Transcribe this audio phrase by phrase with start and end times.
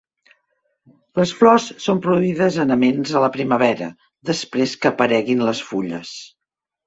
[1.19, 3.91] Les flors són produïdes en aments a la primavera,
[4.31, 6.17] després que apareguin les fulles.